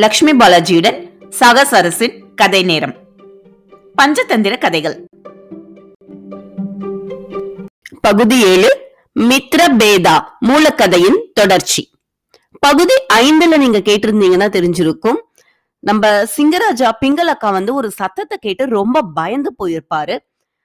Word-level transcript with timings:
லக்ஷ்மி 0.00 0.32
பாலாஜியுடன் 0.32 0.96
சாகசரசின் 1.40 2.34
கதை 2.34 2.62
நேரம். 2.62 2.94
பஞ்சதந்திர 4.02 4.58
கதைகள். 4.58 5.04
பகுதி 8.00 8.44
ஏழு 8.44 8.70
மித்ரபேதா 9.20 10.20
மூலக்கதையின் 10.46 11.18
தொடர்ச்சி. 11.34 11.90
பகுதி 12.58 12.94
ஐந்துல 13.14 13.58
நீங்க 13.58 13.78
கேட்டிருந்தீங்கன்னா 13.78 14.48
தெரிஞ்சிருக்கும். 14.50 15.16
நம்ம 15.78 16.22
சிங்கராஜா 16.22 16.90
பிங்களக்கா 17.00 17.50
வந்து 17.50 17.74
ஒரு 17.74 17.90
சத்தத்தை 17.90 18.38
கேட்டு 18.40 18.66
ரொம்ப 18.66 19.02
பயந்து 19.02 19.54
போயிருப்பாரு. 19.58 20.18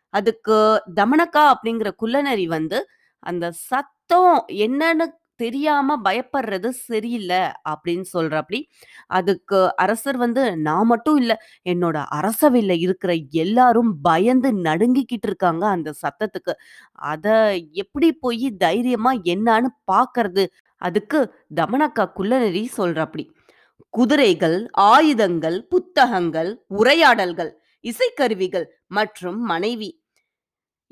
அதுக்கு 0.10 0.84
தமனக்கா 0.96 1.54
அப்படிங்கிற 1.54 1.92
குள்ளநரி 1.92 2.48
வந்து 2.48 2.88
அந்த 3.20 3.52
சத்தம் 3.52 4.46
என்னன்னு 4.48 5.06
தெரியாம 5.36 5.98
பயப்படுறது 6.04 6.70
சரியில்லை 6.70 7.40
அப்படின்னு 7.70 8.06
சொல்றப்படி 8.14 8.60
அதுக்கு 9.08 9.76
அரசர் 9.76 10.18
வந்து 10.18 10.58
நான் 10.58 10.86
மட்டும் 10.86 11.18
இல்லை 11.18 11.36
என்னோட 11.66 12.04
அரசவையில் 12.12 12.78
இருக்கிற 12.80 13.14
எல்லாரும் 13.14 14.00
பயந்து 14.02 14.52
நடுங்கிக்கிட்டு 14.52 15.28
இருக்காங்க 15.28 15.68
அந்த 15.68 15.94
சத்தத்துக்கு. 16.02 16.54
அதை 16.94 17.70
எப்படி 17.72 18.14
போய் 18.14 18.56
தைரியமா 18.58 19.14
என்னான்னு 19.14 19.72
பாக்கறது? 19.92 20.46
அதுக்கு 20.78 21.34
தமனக்கா 21.56 22.06
குள்ளநெறி 22.16 22.70
சொல்றப்படி 22.78 23.26
குதிரைகள் 23.90 24.70
ஆயுதங்கள் 24.72 25.68
புத்தகங்கள் 25.70 26.64
உரையாடல்கள் 26.68 27.52
இசைக்கருவிகள் 27.84 28.66
மற்றும் 28.88 29.40
மனைவி 29.42 29.90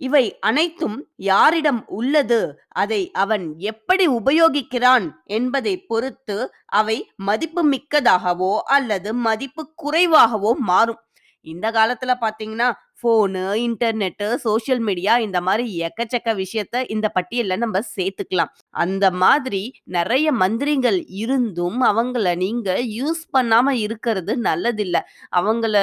இவை 0.01 0.23
அனைத்தும் 0.39 0.97
யாரிடம் 1.25 1.81
உள்ளது? 1.89 2.39
அதை 2.73 3.01
அவன் 3.23 3.45
எப்படி 3.71 4.05
உபயோகிக்கிறான் 4.11 5.05
என்பதை 5.29 5.73
பொறுத்து 5.85 6.37
அவை 6.73 6.97
மதிப்பு 7.21 7.63
மிக்கதாகவோ 7.69 8.53
அல்லது 8.69 9.09
மதிப்பு 9.27 9.63
குறைவாகவோ 9.83 10.53
மாறும். 10.71 11.01
இந்த 11.45 11.67
காலத்துல 11.71 12.11
பாத்தீங்கன்னா 12.23 12.69
ஃபோனு 13.01 13.43
இன்டர்நெட்டு 13.65 14.27
சோஷியல் 14.45 14.81
மீடியா 14.81 15.13
இந்த 15.19 15.39
மாதிரி 15.41 15.65
எக்கச்சக்க 15.87 16.29
விஷயத்த 16.41 16.83
இந்த 16.87 17.07
பட்டியலில் 17.09 17.61
நம்ம 17.63 17.79
சேர்த்துக்கலாம். 17.95 18.51
அந்த 18.77 19.05
மாதிரி 19.23 19.63
நிறைய 19.97 20.27
மந்திரிகள் 20.41 20.99
இருந்தும் 21.21 21.79
அவங்கள 21.91 22.35
நீங்க 22.35 22.69
யூஸ் 22.99 23.23
பண்ணாம 23.37 23.69
இருக்கிறது 23.85 24.33
நல்லதில்ல. 24.41 24.97
அவங்கள 25.33 25.75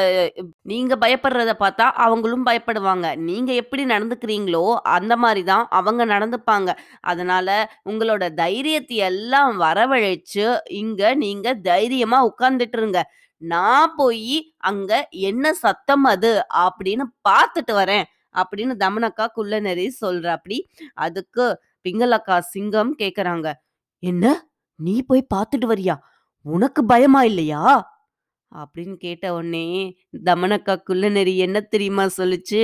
நீங்க 0.62 0.94
பயப்படுறத 0.96 1.52
பார்த்தா 1.61 1.86
அவங்களும் 2.06 2.46
பயப்படுவாங்க. 2.46 3.06
நீங்க 3.28 3.50
எப்படி 3.55 3.84
நடந்துக்கிறீங்களோ 3.86 4.64
அந்த 4.96 5.14
மாதிரி 5.16 5.44
தான் 5.44 5.66
அவங்க 5.70 6.02
நடந்துப்பாங்க. 6.06 6.70
அதனால 7.05 7.48
உங்களோட 7.91 8.24
தைரியத்தை 8.34 8.96
எல்லாம் 9.11 9.55
வரவழைச்சு 9.61 10.46
இங்க 10.83 11.02
நீங்க 11.16 11.48
தைரியமா 11.62 12.20
உட்கார்ந்துட்டு 12.30 12.78
இருங்க. 12.80 13.00
நான் 13.42 13.94
போய் 13.97 14.36
அங்க 14.62 14.92
என்ன 15.22 15.53
சத்தம் 15.55 16.05
அது? 16.05 16.33
அப்படின்னு 16.58 17.05
பார்த்துட்டு 17.28 17.72
வரேன் 17.72 18.06
அப்படின்னு 18.34 18.75
தமனக்கா 18.77 19.27
குள்ளநெறி 19.36 19.86
சொல்றாப்படி 20.00 20.58
அதுக்கு 20.97 21.45
பிங்களக்கா 21.84 22.39
சிங்கம் 22.53 22.92
கேக்குறாங்க 22.98 23.48
என்ன? 24.03 24.25
நீ 24.78 25.03
போய் 25.03 25.30
பார்த்துட்டு 25.34 25.67
வரியா? 25.67 25.95
உனக்கு 26.47 26.84
பயமா 26.84 27.22
இல்லையா? 27.22 27.62
அப்படின்னு 28.53 28.97
கேட்ட 28.97 29.34
உடனே 29.34 29.64
தமனக்கா 30.25 30.75
குள்ளநெறி 30.89 31.36
என்ன 31.36 31.61
தெரியுமா 31.67 32.05
சொல்லுச்சு? 32.17 32.61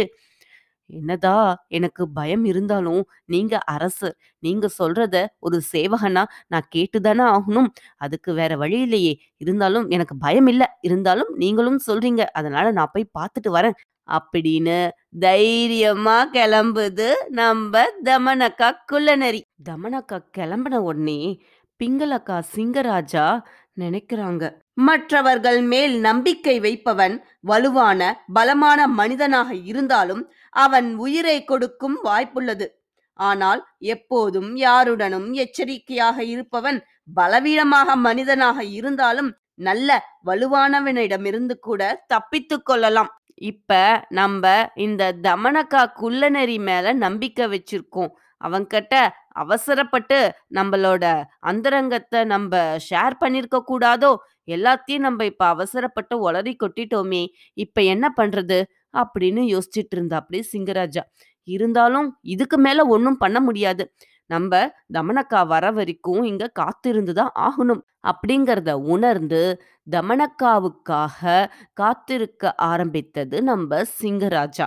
என்னதா 0.90 1.34
எனக்கு 1.68 2.10
பயம் 2.10 2.44
இருந்தாலும் 2.44 3.02
நீங்க 3.24 3.58
அரசு 3.66 4.08
நீங்க 4.38 4.68
சொல்றத 4.78 5.16
ஒரு 5.40 5.60
சேவகனா 5.72 6.22
நான் 6.46 6.68
கேட்டுதானே 6.76 7.24
ஆகணும். 7.30 7.68
அதுக்கு 7.96 8.32
வேற 8.32 8.56
வழி 8.56 8.80
இல்லையே. 8.80 9.14
இருந்தாலும் 9.36 9.88
எனக்கு 9.88 10.16
பயம் 10.16 10.46
இல்ல. 10.46 10.78
இருந்தாலும் 10.80 11.32
நீங்களும் 11.36 11.80
சொல்றீங்க. 11.86 12.24
அதனால 12.32 12.70
நான் 12.70 12.92
போய் 12.92 13.12
பார்த்துட்டு 13.18 13.50
வரேன். 13.50 13.76
அப்படின்னு 14.08 14.78
தைரியமா 15.18 16.30
கிளம்புது 16.32 17.08
நம்ம 17.32 17.72
தமனக்கா 18.04 18.70
குள்ளநரி. 18.86 19.40
தமனக்கா 19.64 20.18
கிளம்பின 20.36 20.76
உடனே 20.82 21.20
பிங்களக்கா 21.80 22.42
சிங்கராஜா 22.54 23.26
நினைக்கிறாங்க. 23.76 24.44
மற்றவர்கள் 24.72 25.60
மேல் 25.62 25.94
நம்பிக்கை 26.00 26.60
வைப்பவன் 26.60 27.14
வலுவான 27.40 28.00
பலமான 28.32 28.86
மனிதனாக 29.00 29.54
இருந்தாலும் 29.54 30.22
அவன் 30.56 30.88
உயிரை 30.96 31.44
கொடுக்கும் 31.44 31.96
வாய்ப்புள்ளது. 32.04 32.66
ஆனால் 33.18 33.60
எப்போதும் 33.78 34.50
யாருடனும் 34.56 35.32
எச்சரிக்கையாக 35.32 36.24
இருப்பவன் 36.24 36.78
பலவீனமாக 37.14 37.96
மனிதனாக 37.96 38.64
இருந்தாலும் 38.64 39.30
நல்ல 39.54 39.90
வலுவானவனிடமிருந்து 40.26 41.54
கூட 41.58 41.82
தப்பித்து 42.06 42.62
கொள்ளலாம். 42.62 43.10
இப்ப 43.50 43.72
நம்ம 44.08 44.70
இந்த 44.74 45.12
தமனக்கா 45.22 45.82
குள்ளநெறி 46.00 46.58
மேல 46.58 46.92
நம்பிக்கை 46.92 47.46
வச்சிருக்கோம். 47.46 48.12
அவன்கிட்ட 48.40 48.94
அவசரப்பட்டு 49.34 50.18
நம்மளோட 50.54 51.04
அந்தரங்கத்தை 51.40 52.24
நம்ம 52.24 52.52
ஷேர் 52.90 53.16
பண்ணிருக்க 53.20 53.62
கூடாதோ? 53.70 54.12
எல்லாத்தையும் 54.46 54.98
நம்ம 54.98 55.24
இப்ப 55.24 55.46
அவசரப்பட்டு 55.46 56.14
உளறி 56.24 56.54
கொட்டிட்டோமே 56.56 57.22
இப்ப 57.54 57.82
என்ன 57.82 58.12
பண்றது? 58.16 58.58
அப்படின்னு 58.94 59.42
யோசிச்சுட்டு 59.52 59.94
இருந்தா 59.94 60.16
அப்படி 60.16 60.40
சிங்கராஜா. 60.52 61.02
இருந்தாலும் 61.48 62.18
இதுக்கு 62.26 62.58
மேல 62.58 62.86
ஒன்றும் 62.86 63.16
பண்ண 63.16 63.40
முடியாது. 63.40 63.84
நம்ம 64.30 64.52
தமனக்கா 64.94 65.46
வர 65.46 65.70
வரைக்கும் 65.70 66.22
இங்க 66.22 66.52
காத்திருந்துதான் 66.60 67.32
ஆகணும். 67.40 67.82
அப்படிங்கிறத 68.06 68.72
உணர்ந்து 68.86 69.42
தமனக்காவுக்காக 69.90 71.22
காத்திருக்க 71.72 72.54
ஆரம்பித்தது 72.64 73.42
நம்ம 73.42 73.82
சிங்கராஜா. 74.00 74.66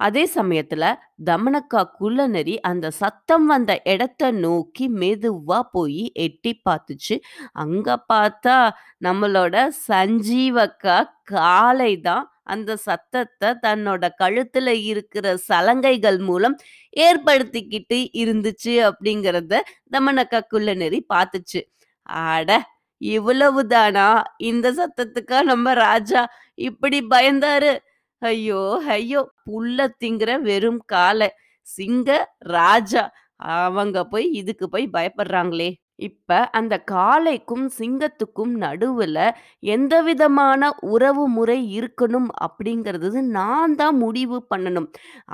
அதே 0.00 0.24
சமயத்துல 0.34 0.84
தமனக்கா 1.24 1.82
குள்ளநரி 1.96 2.54
அந்த 2.62 2.86
சத்தம் 3.00 3.46
வந்த 3.46 3.72
இடத்த 3.84 4.30
நோக்கி 4.40 4.86
மெதுவா 4.96 5.58
போய் 5.72 6.04
எட்டி 6.24 6.52
பார்த்துச்சு 6.66 7.16
அங்க 7.56 7.96
பார்த்தா 8.12 8.56
நம்மளோட 9.00 9.54
சஞ்சீவக்கா 9.88 10.98
காலை 11.32 11.92
தான் 12.00 12.24
அந்த 12.46 12.70
சத்தத்தை 12.86 13.48
தன்னோட 13.62 14.04
கழுத்துல 14.22 14.68
இருக்கிற 14.88 15.26
சலங்கைகள் 15.48 16.18
மூலம் 16.28 16.56
ஏற்படுத்திக்கிட்டு 16.96 17.98
இருந்துச்சு 18.22 18.74
அப்படிங்கறத 18.88 19.54
தமனக்கா 19.90 20.40
குள்ளநெறி 20.52 21.00
பார்த்துச்சு 21.12 21.60
ஆட 22.26 22.50
இவ்வளவுதானா? 23.00 24.08
இந்த 24.42 24.66
சத்தத்துக்கா 24.78 25.38
நம்ம 25.50 25.72
ராஜா 25.80 26.22
இப்படி 26.60 26.98
பயந்தாரு. 27.10 27.72
ஐயோ 28.22 28.62
ஐயோ 28.94 29.20
புல்ல 29.46 29.86
திங்கிற 30.00 30.30
வெறும் 30.42 30.80
காலை. 30.86 31.28
சிங்க 31.66 32.10
ராஜா. 32.54 33.02
அவங்க 33.58 33.98
போய் 34.06 34.26
இதுக்கு 34.40 34.66
போய் 34.68 34.86
பயப்படுறாங்களே. 34.96 35.68
இப்ப 35.98 36.38
அந்த 36.58 36.74
காளைக்கும் 36.90 37.64
சிங்கத்துக்கும் 37.78 38.52
நடுவுல 38.62 39.18
எந்த 39.70 39.94
விதமான 40.02 40.60
உறவு 40.92 41.24
முறை 41.28 41.58
இருக்கணும் 41.78 42.28
அப்படிங்கிறது 42.46 43.18
நான் 43.38 43.74
தான் 43.74 43.96
முடிவு 43.96 44.38
பண்ணணும். 44.52 44.88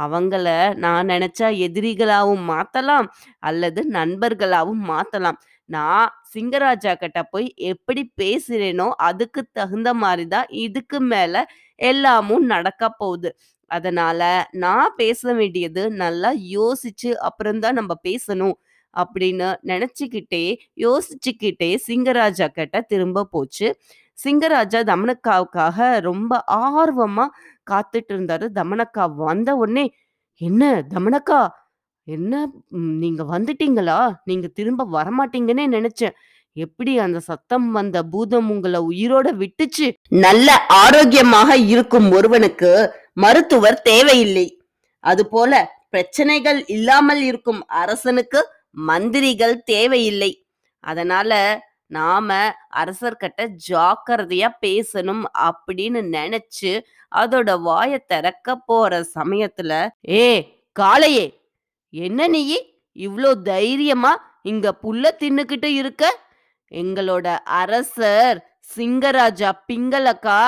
அவங்கள 0.04 0.46
நான் 0.84 1.10
நினைச்சா 1.14 1.48
எதிரிகளாகவும் 1.66 2.44
மாத்தலாம் 2.52 3.08
அல்லது 3.42 3.82
நண்பர்களாகவும் 3.98 4.84
மாத்தலாம். 4.92 5.38
நான் 5.68 6.08
சிங்கராஜா 6.32 6.92
கிட்ட 6.96 7.20
போய் 7.30 7.46
எப்படி 7.70 8.02
பேசுறேனோ 8.20 8.88
அதுக்கு 9.08 9.40
தகுந்த 9.58 9.90
மாதிரி 10.02 10.24
தான் 10.34 10.50
இதுக்கு 10.66 10.98
மேல 11.12 11.34
எல்லாமும் 11.78 12.44
நடக்க 12.44 12.88
போகுது. 12.90 13.30
அதனால 13.70 14.20
நான் 14.52 14.94
பேச 14.96 15.34
வேண்டியது 15.34 15.90
நல்லா 15.92 16.32
யோசிச்சு 16.56 17.10
அப்புறம்தான் 17.28 17.74
நம்ம 17.74 17.94
பேசணும் 18.08 18.56
அப்படின்னு 18.96 19.48
நினச்சிக்கிட்டே 19.64 20.44
யோசிச்சுக்கிட்டே 20.76 21.70
சிங்கராஜா 21.88 22.48
கிட்ட 22.48 22.80
திரும்ப 22.82 23.24
போச்சு. 23.24 23.68
சிங்கராஜா 24.18 24.80
தமனக்காவுக்காக 24.90 26.00
ரொம்ப 26.00 26.32
ஆர்வமாக 26.44 27.36
காத்துட்டு 27.70 28.12
இருந்தாரு. 28.12 28.46
தமனக்கா 28.54 29.14
வந்த 29.16 29.56
உடனே 29.56 29.86
என்ன 30.40 30.62
தமனக்கா? 30.94 31.40
என்ன? 32.06 32.34
நீங்கள் 32.70 32.98
நீங்க 32.98 33.22
வந்துட்டீங்களா? 33.24 33.98
நீங்க 34.24 34.46
திரும்ப 34.48 34.82
வரமாட்டீங்கன்னே 34.92 35.66
நினைச்சேன். 35.76 36.14
எப்படி 36.56 36.92
அந்த 36.98 37.18
சத்தம் 37.20 37.66
வந்த 37.72 37.98
பூதம் 38.04 38.48
உங்களை 38.50 38.80
உயிரோட 38.90 39.28
விட்டுச்சு? 39.38 39.86
நல்ல 40.26 40.48
ஆரோக்கியமாக 40.82 41.56
இருக்கும் 41.72 42.08
ஒருவனுக்கு 42.12 42.70
மருத்துவர் 43.14 43.78
தேவையில்லை. 43.82 44.46
அதுபோல 45.04 45.52
பிரச்சனைகள் 45.90 46.60
இல்லாமல் 46.66 47.22
இருக்கும் 47.22 47.60
அரசனுக்கு 47.74 48.40
மந்திரிகள் 48.88 49.56
தேவையில்லை. 49.64 50.32
அதனால 50.84 51.30
நாம 51.90 52.28
அரசர்கிட்ட 52.74 53.40
ஜாக்கிரதையா 53.68 54.48
பேசணும் 54.62 55.24
அப்படின்னு 55.48 56.00
நினைச்சு 56.16 56.72
அதோட 57.12 57.50
வாயை 57.60 57.98
திறக்க 58.06 58.56
போற 58.68 59.02
சமயத்துல 59.14 59.72
ஏ 60.14 60.24
காளையே 60.76 61.26
என்ன 61.92 62.26
நீ 62.26 62.40
இவ்ளோ 62.96 63.30
தைரியமா 63.42 64.12
இங்க 64.42 64.66
புல்ல 64.82 65.04
தின்னுக்கிட்டு 65.20 65.68
இருக்க? 65.74 66.04
எங்களோட 66.72 67.26
அரசர் 67.60 68.38
சிங்கராஜா 68.76 69.50
பிங்களக்கா 69.68 70.40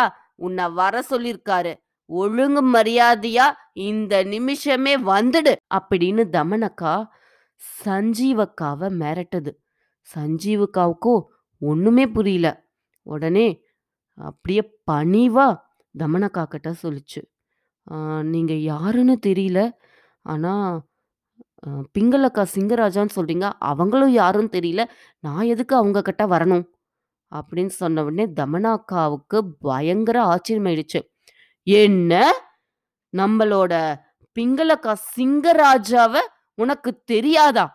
உன்னை 0.47 0.67
வர 0.79 1.03
சொல்லிருக்காரு. 1.11 1.73
ஒழுங்கு 2.11 2.63
மரியாதையா 2.73 3.47
இந்த 3.89 4.15
நிமிஷமே 4.25 4.95
வந்துடு 5.11 5.53
அப்படின்னு 5.75 6.25
தமனக்கா 6.37 6.95
சஞ்சீவக்காவை 7.85 8.89
மிரட்டுது. 9.01 9.53
சஞ்சீவக்காவுக்கோ 10.07 11.15
ஒண்ணுமே 11.63 12.05
புரியல. 12.17 12.49
உடனே 13.07 13.49
அப்படியே 14.19 14.63
பணிவா 14.91 15.49
தமனக்கா 15.95 16.45
கிட்ட 16.45 16.71
சொல்லுச்சு. 16.83 17.21
நீங்க 18.33 18.55
யாருன்னு 18.71 19.17
தெரியல. 19.27 19.61
ஆனா 20.27 20.53
அ, 21.63 21.69
பிங்களக்கா 21.95 22.43
சிங்கராஜான்னு 22.55 23.15
சொல்றீங்க 23.17 23.47
அவங்களும் 23.65 24.13
யாருன்னு 24.13 24.51
தெரியல 24.53 24.83
நான் 25.25 25.45
எதுக்கு 25.45 25.75
அவங்க 25.77 26.03
கிட்ட 26.03 26.27
வரணும்? 26.27 26.65
அப்படின்னு 27.33 27.73
சொன்ன 27.77 28.05
உடனே 28.05 28.27
தமனாக்காவுக்கு 28.37 29.39
பயங்கர 29.61 30.19
ஆச்சரியமாயிடுச்சு. 30.27 31.01
என்ன? 31.67 32.15
நம்மளோட 33.15 33.75
பிங்களக்கா 34.37 34.95
சிங்கராஜாவ 35.17 36.15
உனக்கு 36.59 36.91
தெரியாதா? 37.07 37.67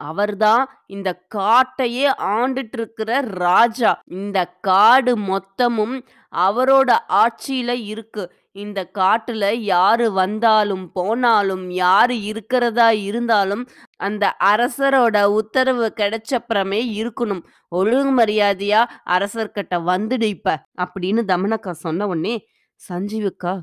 அவர்தான் 0.00 0.62
இந்த 0.88 1.10
காட்டையே 1.34 2.06
ஆண்டுட்டு 2.32 2.72
இருக்கிற 2.72 3.10
ராஜா. 3.38 3.90
இந்த 4.16 4.38
காடு 4.60 5.12
மொத்தமும் 5.24 5.96
அவரோட 6.32 6.90
ஆட்சியில 7.16 7.70
இருக்கு. 7.86 8.24
இந்த 8.56 8.80
காட்டுல 8.98 9.44
யாரு 9.66 10.06
வந்தாலும் 10.12 10.84
போனாலும் 10.92 11.64
யாரு 11.78 12.16
இருக்கிறதா 12.22 12.88
இருந்தாலும் 13.08 13.64
அந்த 14.00 14.24
அரசரோட 14.50 15.16
உத்தரவு 15.40 15.86
கிடைச்சப்புறமே 15.96 16.80
இருக்கணும். 17.00 17.42
ஒழுங்கு 17.72 18.12
மரியாதையா 18.20 18.82
அரசர்கிட்ட 19.08 19.74
வந்துடு 19.90 20.28
இப்ப 20.36 20.48
அப்படின்னு 20.78 21.22
தமனக்கா 21.32 21.74
சொன்ன 21.84 22.06
உடனே 22.06 22.34
சஞ்சீவுக்கா 22.80 23.54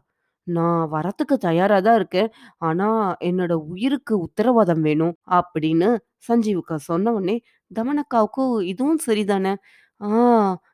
நான் 0.48 0.82
வரத்துக்கு 0.90 1.36
தயாரா 1.40 1.78
தான் 1.80 1.96
இருக்கேன். 1.96 2.30
ஆனா 2.60 2.88
என்னோட 3.22 3.54
உயிருக்கு 3.72 4.14
உத்தரவாதம் 4.20 4.82
வேணும் 4.82 5.16
அப்படின்னு 5.32 5.90
சஞ்சீவுக்கா 6.30 6.76
சொன்ன 6.90 7.14
உடனே 7.14 7.38
தமனக்காவுக்கு 7.72 8.44
இதுவும் 8.66 9.02
சரிதானே? 9.08 9.54
ஆ 10.02 10.10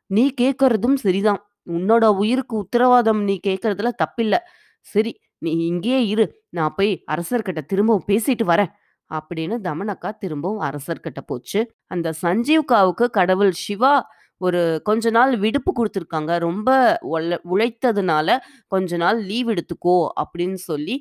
நீ 0.08 0.24
கேட்கறதும் 0.42 0.98
சரிதான். 0.98 1.42
உன்னோட 1.76 2.06
உயிருக்கு 2.22 2.56
உத்தரவாதம் 2.58 3.22
நீ 3.28 3.36
கேட்கறதுல 3.48 3.92
தப்பில்ல. 4.04 4.36
சரி 4.86 5.12
நீ 5.38 5.52
இங்கேயே 5.68 6.00
இரு. 6.08 6.26
நான் 6.58 6.76
போய் 6.78 6.92
அரசர்கிட்ட 7.14 7.62
திரும்பவும் 7.72 8.08
பேசிட்டு 8.08 8.46
வரேன். 8.52 8.72
அப்படின்னு 9.12 9.56
தமனக்கா 9.68 10.10
திரும்பவும் 10.18 10.64
அரசர்கிட்ட 10.70 11.20
போச்சு. 11.26 11.62
அந்த 11.88 12.08
சஞ்சீவ்காவுக்கு 12.24 13.06
கடவுள் 13.10 13.54
சிவா 13.66 13.94
ஒரு 14.42 14.60
கொஞ்ச 14.84 15.10
நாள் 15.10 15.34
விடுப்பு 15.38 15.72
கொடுத்துருக்காங்க. 15.78 16.32
ரொம்ப 16.40 16.70
உழைத்ததுனால 17.54 18.38
கொஞ்ச 18.68 18.98
நாள் 18.98 19.20
லீவ் 19.24 19.50
எடுத்துக்கோ 19.54 19.96
அப்படின்னு 20.22 20.60
சொல்லி 20.70 20.96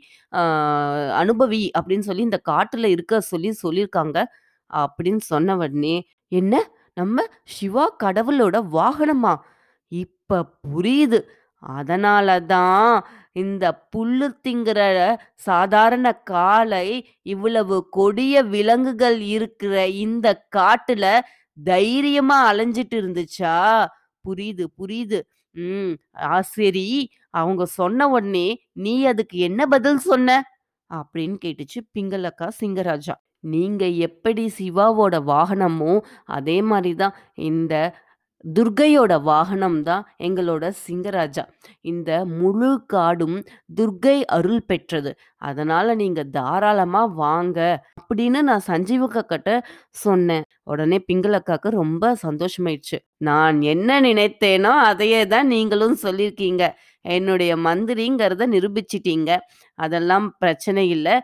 அனுபவி 1.21 1.63
அப்படின்னு 1.79 2.07
சொல்லி 2.09 2.25
இந்த 2.29 2.41
காட்டில் 2.51 2.89
இருக்க 2.95 3.21
சொல்லி 3.31 3.51
சொல்லியிருக்காங்க 3.63 4.19
அப்படின்னு 4.71 5.23
சொன்ன 5.33 5.57
உடனே 5.57 5.97
என்ன? 6.33 6.55
நம்ம 6.95 7.25
சிவா 7.57 7.85
கடவுளோட 8.05 8.57
வாகனமா? 8.73 9.35
இப்ப 9.93 10.41
புரியுது. 10.67 11.19
அதனால 11.63 12.29
தான் 12.49 12.91
இந்த 13.37 13.65
புல்லு 13.93 14.27
திங்கிற 14.45 14.81
சாதாரண 15.41 16.07
காலை 16.31 16.87
இவ்வளவு 17.27 17.77
கொடிய 17.91 18.43
விலங்குகள் 18.49 19.19
இருக்கிற 19.37 19.75
இந்த 20.05 20.27
காட்டுல 20.57 21.05
தைரியமா 21.59 22.39
அலைஞ்சிட்டு 22.51 22.97
இருந்துச்சா? 23.01 23.57
புரியுது 24.25 24.65
புரியுது. 24.79 25.19
ம் 25.57 25.95
ஆ 26.29 26.37
சரி. 26.53 26.89
அவங்க 27.35 27.63
சொன்ன 27.79 28.09
உடனே 28.09 28.49
நீ 28.81 28.95
அதுக்கு 29.07 29.37
என்ன 29.49 29.61
பதில் 29.69 30.01
சொன்ன? 30.09 30.31
அப்படின்னு 30.91 31.37
கேட்டுச்சு 31.45 31.81
பிங்களக்கா 31.95 32.49
சிங்கராஜா. 32.61 33.15
நீங்க 33.49 33.85
எப்படி 34.01 34.45
சிவாவோட 34.57 35.17
வாகனமோ 35.29 35.93
அதே 36.33 36.59
மாதிரி 36.71 36.93
தான் 36.97 37.17
இந்த 37.49 37.75
துர்க்கையோட 38.45 39.13
வாகனம் 39.29 39.79
தான் 39.89 40.05
எங்களோட 40.27 40.65
சிங்கராஜா. 40.85 41.45
இந்த 41.91 42.11
முழு 42.41 42.71
காடும் 42.93 43.39
துர்க்கை 43.79 44.17
அருள் 44.37 44.63
பெற்றது. 44.71 45.11
அதனால 45.49 45.95
நீங்க 46.03 46.21
தாராளமா 46.37 47.03
வாங்க 47.23 47.59
அப்படின்னு 48.01 48.43
நான் 48.51 48.67
சஞ்சீவக்கா 48.69 49.23
கிட்ட 49.33 49.51
சொன்னேன். 50.05 50.47
உடனே 50.73 50.99
பிங்களக்காக்கு 51.09 51.71
ரொம்ப 51.81 52.15
சந்தோஷமாயிடுச்சு. 52.27 52.99
நான் 53.29 53.59
என்ன 53.75 54.01
நினைத்தேனோ 54.09 54.75
அதையே 54.91 55.23
தான் 55.35 55.51
நீங்களும் 55.55 55.99
சொல்லியிருக்கீங்க. 56.07 56.65
என்னுடைய 57.05 57.53
மந்திரிங்கிறத 57.67 58.47
நிரூபிச்சிட்டீங்க. 58.57 59.31
அதெல்லாம் 59.79 60.27
பிரச்சனை 60.43 60.85
இல்லை. 60.97 61.17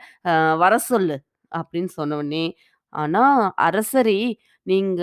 வர 0.65 0.75
சொல்லு 0.91 1.19
அப்படின்னு 1.53 1.93
சொன்ன 1.99 2.17
உடனே 2.23 2.47
ஆனா 2.93 3.23
அரசரி 3.67 4.19
நீங்க 4.67 5.03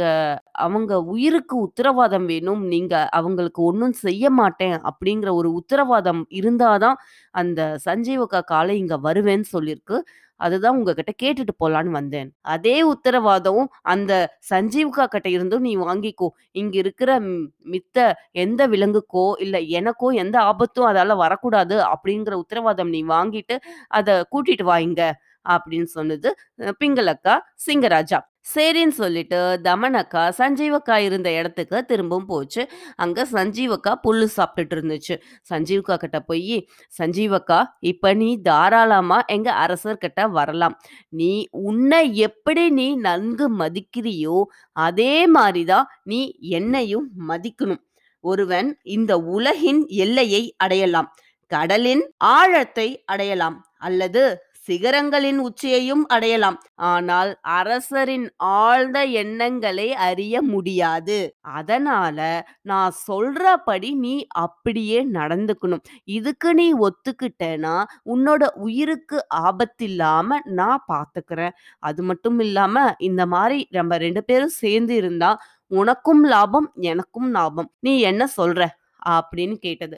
அவங்க 0.62 0.94
உயிருக்கு 1.12 1.56
உத்தரவாதம் 1.66 2.26
வேணும் 2.30 2.62
நீங்க 2.68 2.94
அவங்களுக்கு 3.12 3.62
ஒன்றும் 3.64 3.96
செய்ய 4.02 4.26
மாட்டேன் 4.40 4.78
அப்படிங்கிற 4.90 5.30
ஒரு 5.34 5.50
உத்தரவாதம் 5.60 6.22
இருந்தாதான் 6.40 6.98
அந்த 7.34 7.60
சஞ்சீவக்கா 7.86 8.42
காலை 8.48 8.76
இங்க 8.78 8.98
வருவேன்னு 9.06 9.48
சொல்லியிருக்கு 9.54 9.98
அதுதான் 10.40 10.76
உங்ககிட்ட 10.78 11.12
கேட்டுட்டு 11.20 11.54
போலான்னு 11.60 11.92
வந்தேன். 11.92 12.30
அதே 12.52 12.78
உத்தரவாதம் 12.92 13.60
அந்த 13.86 14.14
சஞ்சீவ்கா 14.50 15.06
கிட்ட 15.08 15.28
இருந்தும் 15.30 15.66
நீ 15.68 15.74
வாங்கிக்கோ. 15.82 16.28
இங்க 16.54 16.76
இருக்கிற 16.78 17.10
ம், 17.24 17.44
மித்த 17.68 17.98
எந்த 18.44 18.62
விலங்குக்கோ 18.68 19.26
இல்ல 19.46 19.60
எனக்கோ 19.80 20.10
எந்த 20.24 20.38
ஆபத்தும் 20.46 20.90
அதால 20.90 21.18
வரக்கூடாது 21.18 21.78
அப்படிங்கிற 21.92 22.34
உத்தரவாதம் 22.44 22.94
நீ 22.96 23.02
வாங்கிட்டு 23.12 23.58
அத 23.94 24.10
கூட்டிட்டு 24.34 24.66
வா 24.66 24.78
இங்க 24.88 25.04
அப்படின்னு 25.46 25.90
சொன்னது. 25.96 26.30
பிங்களக்கா 26.82 27.36
சிங்கராஜா. 27.66 28.20
சரின்னு 28.46 28.96
சொல்லிட்டு 29.00 29.60
தமனக்கா 29.64 30.22
சஞ்சீவக்கா 30.38 30.98
இருந்த 30.98 31.32
இடத்துக்கு 31.32 31.86
திரும்பவும் 31.86 32.26
போச்சு. 32.26 32.70
அங்க 32.96 33.26
சஞ்சீவக்கா 33.32 33.92
புல்லு 34.08 34.28
சாப்பிட்டுட்டு 34.38 34.76
இருந்துச்சு. 34.78 35.16
சஞ்சீவக்கா 35.50 35.96
கிட்ட 35.96 36.20
போய் 36.20 36.68
சஞ்சீவக்கா 37.00 37.60
இப்ப 37.80 38.14
நீ 38.14 38.42
தாராளமா 38.42 39.20
எங்க 39.28 39.50
அரசர்கிட்ட 39.66 40.30
வரலாம். 40.30 40.80
நீ 41.10 41.48
உன்னை 41.52 42.18
எப்படி 42.18 42.70
நீ 42.70 42.96
நன்கு 42.96 43.48
மதிக்கிறியோ 43.58 44.44
அதே 44.72 45.28
மாதிரிதான் 45.28 45.88
நீ 46.04 46.22
என்னையும் 46.40 47.10
மதிக்கணும். 47.28 47.84
ஒருவன் 48.24 48.80
இந்த 48.84 49.18
உலகின் 49.18 49.88
எல்லையை 49.88 50.44
அடையலாம். 50.58 51.10
கடலின் 51.52 52.04
ஆழத்தை 52.18 53.04
அடையலாம். 53.06 53.58
அல்லது 53.78 54.24
சிகரங்களின் 54.68 55.38
உச்சியையும் 55.38 56.08
அடையலாம். 56.08 56.64
ஆனால் 56.76 57.38
அரசரின் 57.42 58.32
ஆழ்ந்த 58.38 59.04
எண்ணங்களை 59.04 59.94
அறிய 59.94 60.42
முடியாது. 60.42 61.38
அதனால 61.42 62.48
நான் 62.62 62.94
சொல்றபடி 63.08 63.94
நீ 63.96 64.26
அப்படியே 64.28 65.06
நடந்துக்கணும். 65.06 65.84
இதுக்கு 66.04 66.54
நீ 66.54 66.74
ஒத்துக்கிட்டேன்னா 66.74 67.84
உன்னோட 68.06 68.48
உயிருக்கு 68.54 69.26
ஆபத்தில்லாம 69.36 70.38
நான் 70.44 70.84
பாத்துக்கிறேன். 70.88 71.52
அது 71.80 72.04
மட்டும் 72.04 72.40
இல்லாம 72.40 72.96
இந்த 72.98 73.26
மாதிரி 73.26 73.68
நம்ம 73.70 73.98
ரெண்டு 73.98 74.24
பேரும் 74.24 74.56
சேர்ந்து 74.62 74.96
இருந்தா 74.96 75.42
உனக்கும் 75.68 76.24
லாபம் 76.24 76.72
எனக்கும் 76.76 77.32
லாபம். 77.32 77.72
நீ 77.80 78.00
என்ன 78.00 78.28
சொல்ற? 78.38 78.68
அப்படின்னு 79.10 79.56
கேட்டது. 79.56 79.98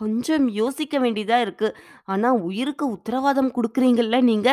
கொஞ்சம் 0.00 0.46
யோசிக்க 0.60 0.94
வேண்டியதா 0.98 1.36
இருக்கு. 1.44 1.68
ஆனா 2.12 2.28
உயிருக்கு 2.46 2.84
உத்தரவாதம் 2.96 3.50
கொடுக்குறீங்கல்ல 3.56 4.18
நீங்க? 4.30 4.48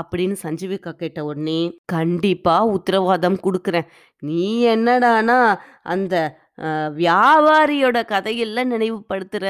அப்படின்னு 0.00 0.36
சஞ்சீவிகா 0.42 0.92
கேட்ட 0.92 1.18
உடனே 1.24 1.60
கண்டிப்பா 1.94 2.56
உத்தரவாதம் 2.76 3.38
கொடுக்குறேன். 3.46 3.88
நீ 4.22 4.44
என்னடானா 4.74 5.38
அந்த 5.92 6.14
வியாபாரியோட 7.00 7.98
கதையெல்லாம் 8.12 8.72
நினைவுபடுத்துற? 8.72 9.44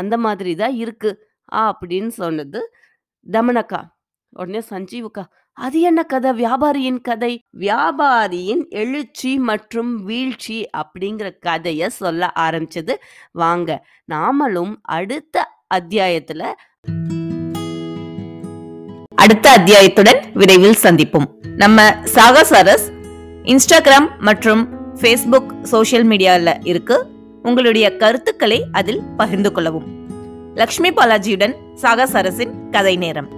அந்த 0.00 0.14
மாதிரி 0.26 0.54
தான் 0.62 0.74
இருக்கு. 0.84 1.10
அப்படின்னு 1.64 2.10
சொன்னது 2.22 2.60
தமனக்கா. 3.26 3.80
உடனே 4.32 4.60
சஞ்சீவுக்கா 4.70 5.24
அது 5.58 5.80
என்ன 5.80 6.02
கதை? 6.02 6.30
வியாபாரியின் 6.30 7.00
கதை. 7.00 7.44
வியாபாரியின் 7.58 8.68
எழுச்சி 8.68 9.38
மற்றும் 9.38 10.04
வீழ்ச்சி 10.04 10.68
அப்படிங்கிற 10.76 11.30
கதைய 11.46 11.86
சொல்ல 11.86 12.32
ஆரம்பிச்சது. 12.38 12.94
வாங்க 13.32 13.86
நாமளும் 14.12 14.74
அடுத்த 14.82 15.48
அத்தியாயத்துல 15.74 16.46
அடுத்த 19.14 19.50
அத்தியாயத்துடன் 19.56 20.22
விரைவில் 20.34 20.76
சந்திப்போம். 20.82 21.24
நம்ம 21.56 21.90
சாகசரஸ் 21.90 22.92
இன்ஸ்டாகிராம் 23.42 24.18
மற்றும் 24.18 24.94
ஃபேஸ்புக் 24.94 25.62
சோஷியல் 25.62 26.06
மீடியாவில் 26.06 26.56
இருக்கு. 26.62 27.06
உங்களுடைய 27.42 27.96
கருத்துக்களை 27.96 28.66
அதில் 28.72 29.00
பகிர்ந்து 29.16 29.52
கொள்ளவும். 29.52 29.84
லக்ஷ்மி 30.54 30.90
பாலாஜியுடன் 30.90 31.54
சாகசரசின் 31.82 32.70
கதை 32.70 32.96
நேரம். 32.96 33.35